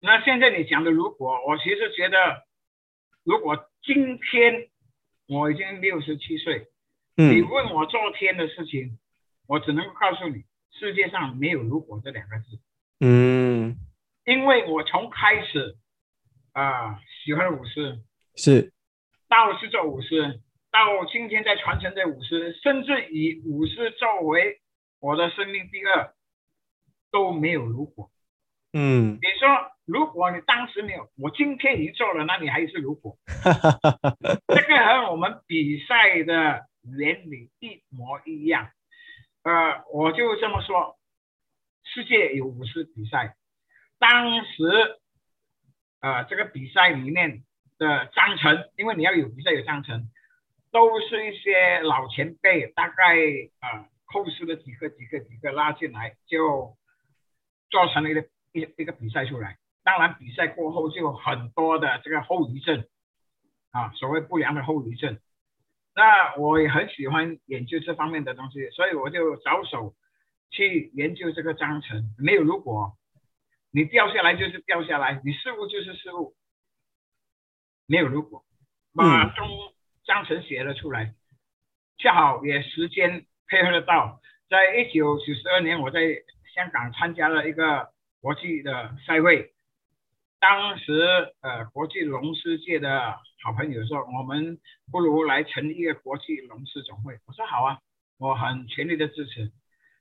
[0.00, 2.16] 那现在你讲的，如果我其实觉得，
[3.22, 4.68] 如果今天
[5.28, 6.68] 我已经六十七岁，
[7.16, 8.98] 你嗯问我昨天的事情，
[9.46, 12.58] 我只能够告诉你，世界上没有“如果”这两个字，
[13.00, 13.76] 嗯，
[14.24, 15.76] 因为我从开始
[16.52, 18.00] 啊、喜欢舞狮，
[18.36, 18.72] 是。
[19.28, 20.40] 到是做舞狮，
[20.72, 24.60] 到今天在传承这舞狮，甚至以舞狮作为
[25.00, 26.14] 我的生命第二，
[27.10, 28.10] 都没有如果。
[28.72, 29.48] 嗯你说，
[29.84, 33.16] 如果你当时没有，我今天已经做了，那你还是如果。
[34.46, 38.70] 这个和我们比赛的原理一模一样。
[39.42, 40.98] 呃，我就这么说，
[41.82, 43.34] 世界有五十比赛，
[43.98, 45.00] 当时，
[46.00, 47.42] 呃，这个比赛里面
[47.78, 50.10] 的章程，因为你要有比赛有章程，
[50.70, 53.16] 都是一些老前辈，大概
[53.62, 56.76] 呃扣师的几个几个几个拉进来，就
[57.70, 59.58] 做成了一个一一个比赛出来。
[59.82, 62.86] 当然，比赛过后就有很多的这个后遗症，
[63.70, 65.18] 啊，所谓不良的后遗症。
[65.94, 69.94] 那我也很喜欢研究这方面的东西，所以我就着手
[70.50, 72.14] 去研究这个章程。
[72.18, 72.96] 没有如果，
[73.70, 76.34] 你掉下来就是掉下来，你失误就是失误，
[77.86, 78.44] 没有如果，
[78.94, 79.48] 把中
[80.04, 81.14] 章程写了出来，
[81.98, 86.00] 恰好也时间配合得到，在一九九二年，我在
[86.54, 89.52] 香港参加了一个国际的赛会。
[90.38, 94.58] 当时，呃，国际龙狮界的好朋友说，我们
[94.90, 97.18] 不如来成立一个国际龙狮总会。
[97.26, 97.78] 我说好啊，
[98.18, 99.50] 我很全力的支持。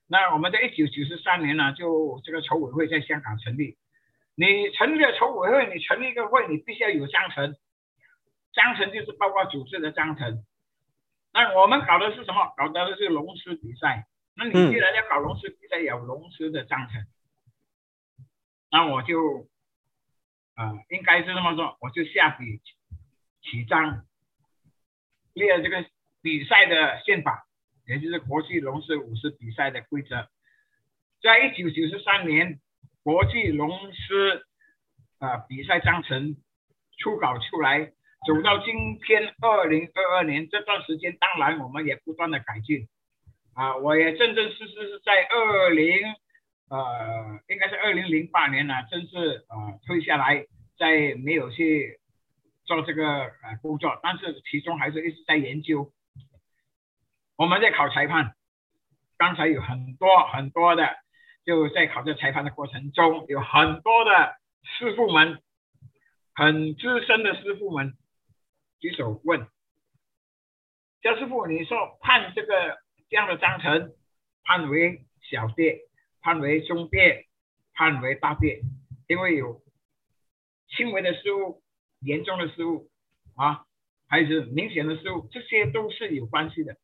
[0.08, 3.78] 那我们在一九九三年呢，就这个筹委会在香港成立。
[4.36, 7.56] 你成立了筹委会，你成立一个会，你必须要有章程。
[8.54, 10.46] 章程就是包括组织的章程。
[11.40, 12.54] 那我们搞的是什么？
[12.58, 14.08] 搞的是龙狮比赛。
[14.36, 17.06] 那你既然要搞龙狮比赛，有龙狮的章程。
[18.70, 19.48] 那我就。
[20.56, 22.58] 啊、应该是这么说，我就下笔
[23.42, 24.06] 起章，
[25.32, 25.86] 列这个
[26.22, 27.48] 比赛的宪法，
[27.88, 30.28] 也就是国际龙狮舞狮比赛的规则。
[31.22, 32.60] 在一九九三年，
[33.04, 34.46] 国际龙狮
[35.20, 36.36] 啊比赛章程
[36.98, 37.94] 初稿出来，
[38.28, 42.88] 走到今天二零二二年这段时间，当然我们也不断的改进。
[43.54, 46.16] 啊，我也正正式式是在二零。
[46.70, 50.46] 呃，应该是二零零八年呢，正式呃退下来，
[50.78, 52.00] 再没有去
[52.64, 55.92] 做这个呃工作，但是其中还是一直在研究。
[57.38, 58.36] 我们在考裁判，
[59.18, 60.96] 刚才有很多很多的，
[61.44, 65.42] 就在考这裁判的过程中，有很多的师傅们，
[66.36, 67.96] 很资深的师傅们
[68.80, 69.48] 举手问：
[71.02, 72.78] 肖师傅，你说判这个
[73.10, 73.94] 这样的章程，
[74.44, 75.82] 判为小跌？
[76.22, 77.28] 判为中跌，
[77.74, 78.60] 判为大跌，
[79.08, 79.62] 因为有
[80.68, 81.64] 轻微的失误、
[82.02, 82.90] 严重的失误
[83.38, 83.64] 啊，
[84.10, 86.76] 还是明显的失误，这些都是有关系的。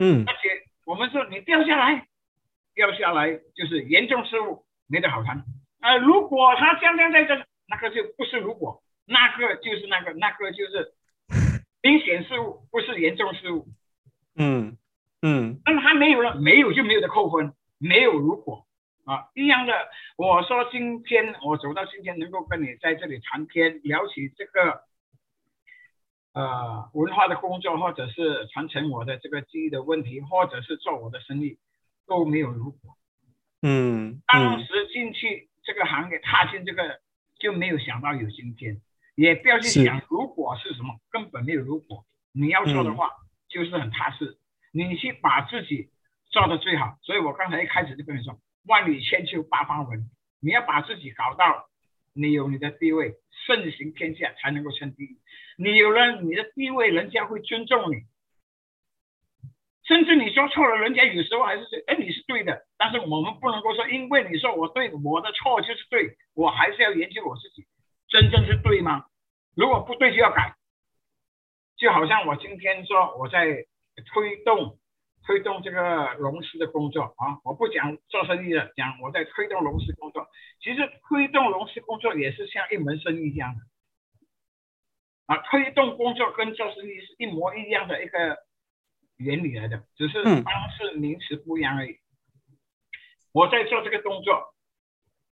[0.00, 2.08] 嗯，而且我们说你掉下来，
[2.74, 5.44] 掉下来就是严重失误，没得好谈。
[5.80, 10.94] 呃，如果他将将在这，那个就不是如果，那个就是那个，那个就是
[11.82, 13.68] 明显失误，不是严重失误。
[14.36, 14.76] 嗯
[15.22, 18.66] 嗯，那么他没有了，没有就没有的扣分，没有如果。
[19.04, 19.72] 啊，一样的。
[20.16, 24.84] 我说今天我走到今天，能够跟你在这里谈天，聊起这个
[26.32, 31.58] 呃文化的工作，或者是传承我的这个记忆的问题，或者是做我的生意，
[32.06, 32.96] 都没有如果。
[33.62, 37.00] 嗯，当时进去这个行业，踏进这个
[37.38, 38.80] 就没有想到有今天，
[39.20, 42.06] 也不要去想如果是什么，根本没有如果。
[42.32, 43.10] 你要做的话，
[43.50, 44.38] 就是很踏实，
[44.72, 45.90] 你去把自己
[46.30, 46.96] 做的最好。
[47.02, 48.40] 所以我刚才一开始就跟你说。
[48.64, 50.10] 万里千秋八方闻，
[50.40, 51.68] 你要把自己搞到
[52.12, 53.14] 你有你的地位，
[53.46, 55.18] 盛行天下才能够称第一。
[55.56, 58.04] 你有了你的地位，人家会尊重你。
[59.84, 62.66] 甚至你说错了，人家有时候还是说，哎，你是对的。
[62.78, 67.66] 但是我们不能够说，因为你说我对，我的错就是对，我还是要研究我自己，
[68.08, 69.06] 真正是对吗？
[69.60, 70.56] 如果不对就要改。
[71.76, 73.44] 就好像我今天说我在
[74.06, 74.78] 推动
[75.26, 80.26] 推动这个龙狮的工作啊，我不讲做生意了，讲我在推动龙狮工作。
[80.60, 83.60] 其实推动龙狮工作也是像一门生意一样的
[85.26, 88.38] 啊，推动工作跟做生意是一模一样的一个
[89.18, 91.98] 原理来的，只是方式名词不一样而已。
[93.32, 94.54] 我在做这个动作，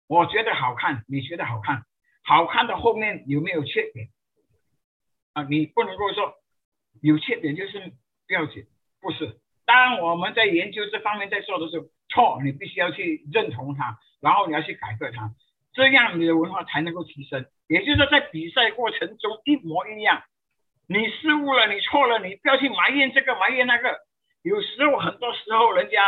[0.06, 1.84] 我觉得好看，你觉得好看，
[2.22, 4.08] 好看的后面有没有缺点？
[5.42, 6.34] 你不能够说
[7.02, 7.92] 有缺点就是
[8.26, 8.64] 不要紧，
[9.00, 9.38] 不是。
[9.64, 15.30] 当我们在研究这方面在做的时候，错，你必须要去认同它，然后你要去改革它，
[15.74, 17.46] 这样你的文化才能够提升。
[17.66, 20.22] 也就是说，在比赛过程中一模一样，
[20.86, 23.98] 你失误了，你错了，你不要去埋怨这个埋怨那个。
[24.42, 26.00] 有时候很多时候人家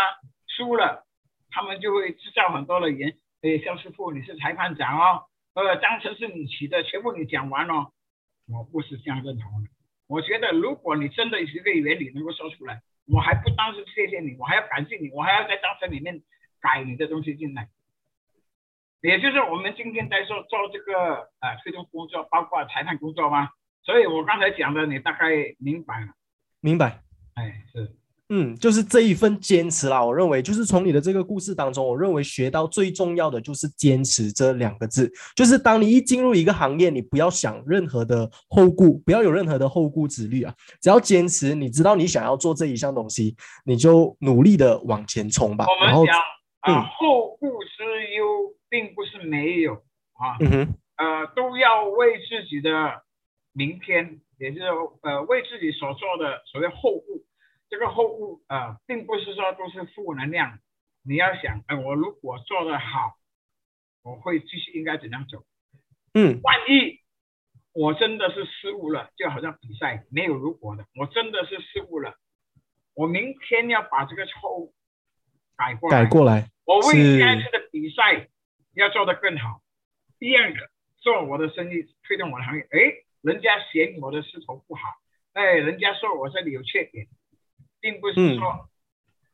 [0.56, 1.04] 输了，
[1.50, 7.92] 他们就会制造很多的言，哎，肖师傅你是裁判长哦，呃，章程是你起的，全部你讲完了。
[8.50, 9.70] 我不是这样认同的。
[10.06, 16.20] 我觉得，如果你真的一个原理能够说出来，我还不单是谢谢你，我还要感谢你，我还要在章程里面
[16.60, 17.68] 改你的东西进来。
[19.02, 23.50] 也就是我们今天在做做这个呃推动工作，包括裁判工作吗？
[23.82, 26.08] 所以我刚才讲的，你大概明白了。
[26.60, 27.02] 明白。
[27.34, 27.96] 哎，是。
[28.32, 30.04] 嗯，就是这一份坚持啦。
[30.04, 35.12] 我认为，就是从你的这个故事当中，我认为学到最重要的就是坚持这两个字。
[35.34, 40.54] 就是当你一进入一个行业，你不要想任何的后顾，不要有任何的后顾之虑啊。
[40.80, 45.66] 只要坚持，你知道你想要做这一项东西，你就努力的往前冲吧。
[45.68, 46.16] 我们讲
[46.60, 50.68] 啊，后顾之忧并不是没有啊，嗯哼，
[50.98, 52.70] 呃，都要为自己的
[53.52, 54.66] 明天，也就是
[55.02, 57.24] 呃，为自己所做的所谓后顾。
[57.70, 60.58] 这个后顾啊，并不是说都是负能量。
[61.02, 63.16] 你要想，哎，我如果做得好，
[64.02, 65.44] 我会继续应该怎样走？
[66.12, 67.00] 嗯，万一
[67.72, 72.16] 我真的是失误了，就好像比赛没有如果的，我真的是失误了，
[72.94, 74.74] 我明天要把这个错误
[75.56, 76.02] 改过来。
[76.02, 76.50] 改过来。
[76.64, 78.28] 我为下一次的比赛
[78.74, 79.62] 要做得更好。
[80.18, 80.58] 第二个，
[80.98, 82.62] 做我的生意，推动我的行业。
[82.70, 82.78] 哎，
[83.22, 84.82] 人家嫌我的势头不好，
[85.32, 87.06] 哎，人家说我这里有缺点。
[87.80, 88.68] 并不是说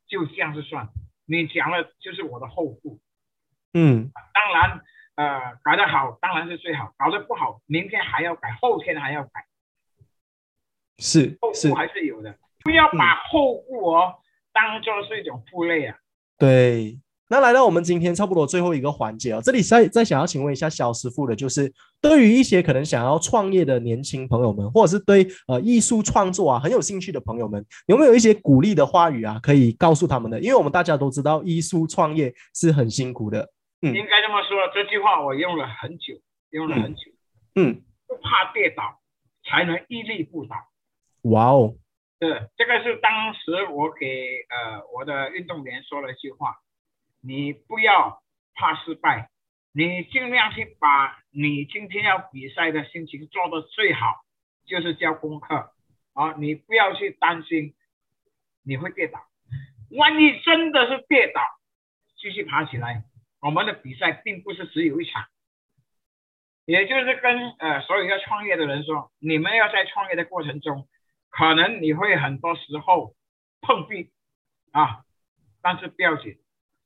[0.06, 0.88] 就这样子算，
[1.26, 3.00] 你讲了就是我的后顾。
[3.74, 4.80] 嗯，当然，
[5.16, 9.46] 呃，搞得好当然是最好，搞得不好，明天还要改，后天还要改。
[10.98, 14.20] 是，后顾还是有的，不要把后顾哦
[14.52, 15.98] 当做是一种负累啊。
[16.38, 17.00] 对。
[17.28, 30.38] 那来到我们今天差不多最后一个环节啊，这里再再想要请问一下肖师傅的，就是对于一些可能想要创业的年轻朋友们，或者是对呃艺术创作啊很有兴趣的朋友们，有没有一些鼓励的话语啊，可以告诉他们的？
[30.38, 33.50] 因为我们大家都知道，艺术创业是很辛苦的。
[33.82, 36.14] 嗯，应该这么说，这句话我用了很久，
[36.50, 37.10] 用了很久。
[37.56, 39.00] 嗯，不怕跌倒，
[39.50, 40.54] 才能屹立不倒。
[41.22, 41.74] 哇哦，
[42.20, 44.06] 对这个是当时我给
[44.48, 46.54] 呃我的运动员说了一句话。
[47.26, 48.22] 你不要
[48.54, 49.30] 怕失败，
[49.72, 54.24] 你尽量去把你今天要比赛的心情做得最好，
[54.64, 55.72] 就是交功课
[56.12, 56.34] 啊！
[56.38, 57.74] 你不要去担心
[58.62, 59.26] 你会跌倒，
[59.90, 61.42] 万一真的是跌倒，
[62.16, 63.02] 继续爬起来。
[63.40, 65.26] 我们的比赛并不是只有一场，
[66.64, 70.88] 也就是跟呃所有要创业的人说，你们要在创业的过程中，
[71.30, 73.16] 可能你会很多时候
[73.62, 74.12] 碰壁
[74.70, 75.04] 啊，
[75.60, 76.38] 但是不要紧。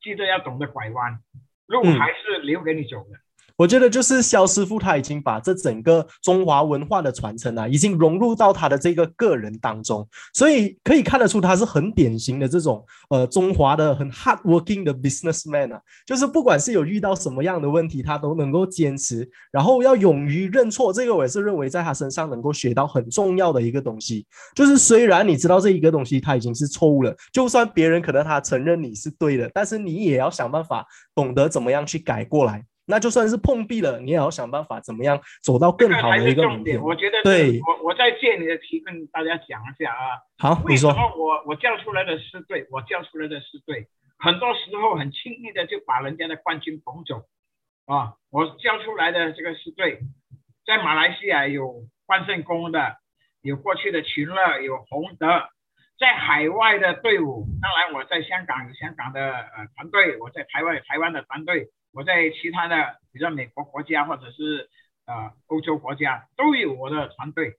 [0.02, 1.20] 记得要懂得拐弯，
[1.66, 3.18] 路还是留给你走的。
[3.60, 20.90] 我觉得就是肖师傅他已经把这整个中华文化的传承啊，已经融入到他的这个个人当中，所以可以看得出他是很典型的这种呃中华的很 hard working 的 businessman 啊，就是不管是有遇到什么样的问题，他都能够坚持，然后要勇于认错。
[20.90, 32.64] 这个我也是认为在他身上能够学到很重要的一个东西，就是虽然你知道这一个东西他已经是错误了，就算别人可能他承认你是对的，但是你也要想办法懂得怎么样去改过来。
[32.90, 36.82] 那就算是碰壁了，你也要想办法怎么样走到更好的一个明天。
[36.82, 40.18] 我觉得，对，我我再借你的题跟大家讲一下啊。
[40.36, 40.90] 好，你说。
[41.16, 43.86] 我我叫出来的是对，我叫出来的是对，
[44.18, 47.22] 很多时候很轻易的就把人家的冠军捧走
[47.86, 48.14] 啊。
[48.30, 50.00] 我叫出来的这个是对，
[50.66, 52.96] 在马来西亚有关圣公的，
[53.40, 55.26] 有过去的群乐，有洪德，
[55.98, 61.68] 在海外的队伍，当然我在香港有香港的呃团队，我在台湾有台湾的团队。
[61.92, 64.68] 我在其他的，比如美国国家或者是
[65.06, 67.58] 呃欧洲国家都有我的团队。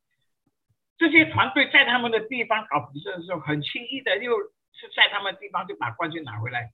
[0.98, 4.38] 这些团队在他们的地方搞比赛的时候，很轻易的又
[4.74, 6.72] 是在他们地方就把冠军拿回来。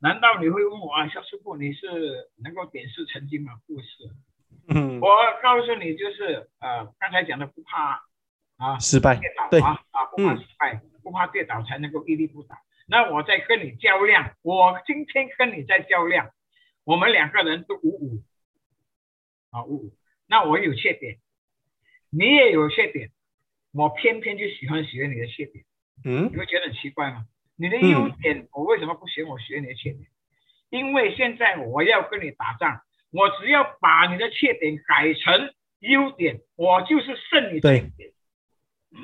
[0.00, 3.52] 难道你会问我啊，肖师傅，你是能够点石成金吗？
[3.66, 3.86] 不是。
[4.68, 5.08] 嗯，我
[5.42, 8.02] 告诉你，就是呃，刚才讲的不怕
[8.56, 12.56] 啊失败跌倒对啊啊，不怕失败，不怕跌倒才能够屹立不倒。
[12.86, 16.30] 那我在跟你较量，我今天跟你在较量，
[16.84, 18.22] 我们两个人都五五
[19.50, 19.96] 啊五五。
[20.26, 21.18] 那我有缺点，
[22.10, 23.10] 你也有缺点，
[23.72, 25.64] 我偏偏就喜欢学你的缺点，
[26.04, 27.26] 嗯你会觉得很奇怪吗？
[27.56, 30.06] 你的优点，我为什么不学我学你的缺点？
[30.70, 32.80] 因为现在我要跟你打仗，
[33.10, 38.12] 我只要把你的缺点改成优点，我就是胜你这一点。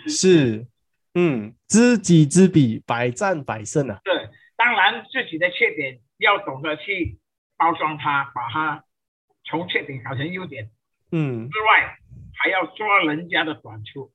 [0.08, 0.66] 是，
[1.14, 4.00] 嗯，知己知彼，百战百胜啊。
[4.02, 7.18] 对，当然自己的缺点要懂得去
[7.61, 8.84] 包装它，把它
[9.44, 10.70] 从缺点改成优点
[11.12, 11.98] 嗯之外，
[12.38, 14.11] 还要抓人家的短处。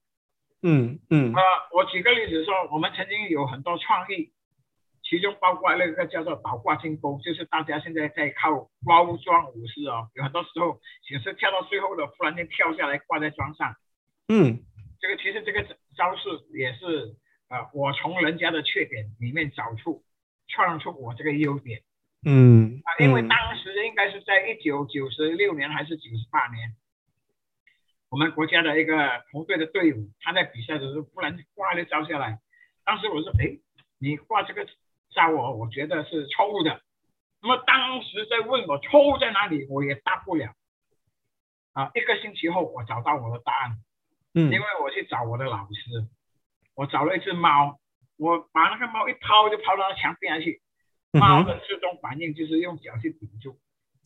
[0.64, 1.42] 嗯嗯呃，
[1.74, 4.34] 我举个例子说，我们曾经有很多创意，
[5.04, 10.82] 其中包括那个叫做倒挂金钩，就是大家现在在靠包装武士哦，有很多时候
[11.12, 13.76] 也是跳到最后的，忽然间跳下来挂在桩上。
[14.28, 14.64] 嗯
[15.00, 15.62] 这个其实这个
[15.96, 17.16] 招式也是
[17.50, 20.04] 呃，我从人家的缺点里面找出，
[20.48, 21.84] 创出我这个优点
[22.26, 26.76] 嗯啊，因为嗯当时应该是在一九九十六年还是九十八年，
[28.10, 32.40] 我们国家的一个红队的队伍，他在比赛的时候忽然挂了一招下来，
[32.84, 33.60] 当时我说，哎，
[34.00, 34.68] 你挂这个
[35.14, 36.82] 招我，我觉得是错误的。
[37.42, 40.54] 那么当时在问我错误在哪里，我也答不了。
[41.74, 43.78] 啊，一个星期后我找到我的答案。
[44.34, 46.08] 嗯因为我去找我的老师，
[46.76, 47.80] 我找了一只猫，
[48.18, 50.62] 我把那个猫一抛就抛到墙边去，
[51.20, 53.58] 猫的自动反应就是用脚去顶住，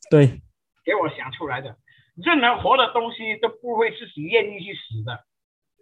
[0.10, 0.42] 对，
[0.86, 1.78] 给我想出来的。
[2.16, 5.26] 任何活的东西都不会自己愿意去死的，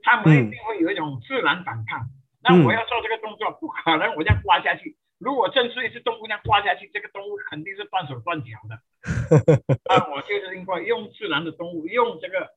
[0.04, 2.08] 它们一定会有一种自然反抗。
[2.44, 4.96] 那我要做这个动作，不可能我这样挂下去。
[5.18, 8.80] 如果真是一只动物这样挂下去，这个动物肯定是断手断脚的。
[9.90, 12.50] 那我就是应该用自然的动物，用这个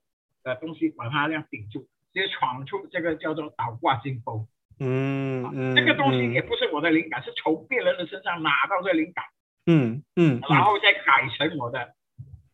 [0.44, 4.46] 呃东西把它这样顶住，就闯出这个叫做倒挂金钩。
[4.81, 6.33] 嗯嗯，这个东西嗯。
[6.33, 9.24] 也不是我的灵感，是从别人的身上拿到的灵感，
[9.66, 10.43] 嗯嗯嗯。
[10.49, 11.95] 然后再改成我的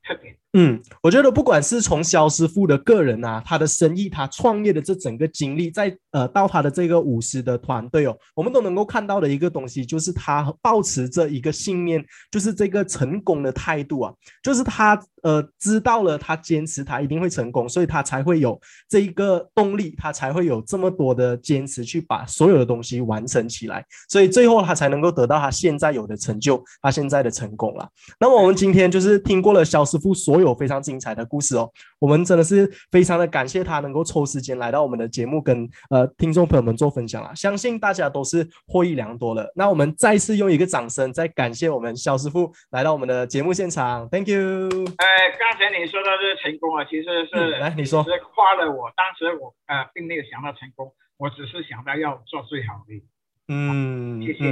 [0.03, 0.37] 特点。
[0.59, 27.87] 嗯，我觉得不管是从肖师傅的个人啊，他的生意，他创业的这整个经历，在呃到他的这个舞狮的团队哦，我们都能够看到的一个东西，就是他保持着一个信念，就是这个成功的态度啊，就是他呃知道了他坚持，他一定会成功，所以他才会有这一个动力，他才会有这么多的坚持去把所有的东西完成起来，所以最后他才能够得到他现在有的成就，他现在的成功了。
[28.19, 39.53] 那么我们今天就是听过了肖师傅所有非常精彩的故事哦，我们真的是非常的感谢他能够抽时间来到我们的节目跟呃听众朋友们做分享啦，相信大家都是获益良多了。
[39.55, 44.39] 那我们再次用一个掌声，再感谢我们肖师傅来到我们的节目现场，Thank you。
[44.39, 45.07] 呃，
[45.39, 48.91] 刚才你说的这个成功啊，其实是、嗯来你说是夸了我。
[48.97, 53.03] 当时我呃并没有想到成功，我只是想到要做最好的。
[53.49, 54.45] 嗯谢谢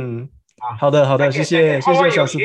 [0.78, 2.44] 好的好的，谢谢谢谢肖师傅。